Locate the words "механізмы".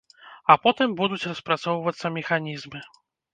2.17-2.83